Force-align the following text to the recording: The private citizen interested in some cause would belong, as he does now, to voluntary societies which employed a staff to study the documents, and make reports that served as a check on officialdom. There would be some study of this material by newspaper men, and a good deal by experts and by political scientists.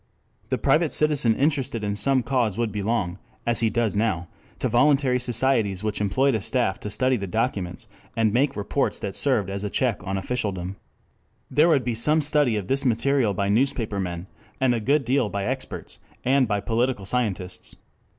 The 0.49 0.57
private 0.57 0.93
citizen 0.93 1.35
interested 1.35 1.83
in 1.83 1.95
some 1.95 2.23
cause 2.23 2.57
would 2.57 2.71
belong, 2.71 3.19
as 3.45 3.59
he 3.59 3.69
does 3.69 3.95
now, 3.95 4.27
to 4.57 4.67
voluntary 4.67 5.19
societies 5.19 5.83
which 5.83 6.01
employed 6.01 6.33
a 6.33 6.41
staff 6.41 6.79
to 6.79 6.89
study 6.89 7.17
the 7.17 7.27
documents, 7.27 7.87
and 8.17 8.33
make 8.33 8.55
reports 8.55 8.97
that 8.97 9.13
served 9.13 9.47
as 9.51 9.63
a 9.63 9.69
check 9.69 10.03
on 10.03 10.17
officialdom. 10.17 10.75
There 11.51 11.69
would 11.69 11.83
be 11.83 11.93
some 11.93 12.21
study 12.21 12.55
of 12.55 12.67
this 12.67 12.83
material 12.83 13.35
by 13.35 13.49
newspaper 13.49 13.99
men, 13.99 14.25
and 14.59 14.73
a 14.73 14.79
good 14.79 15.05
deal 15.05 15.29
by 15.29 15.45
experts 15.45 15.99
and 16.25 16.47
by 16.47 16.61
political 16.61 17.05
scientists. 17.05 17.75